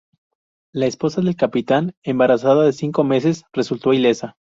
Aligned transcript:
La 0.73 0.87
esposa 0.87 1.21
del 1.21 1.35
capitán, 1.35 1.93
embarazada 2.01 2.63
de 2.65 2.73
cinco 2.73 3.03
meses, 3.03 3.43
resultó 3.53 3.93
ilesa. 3.93 4.35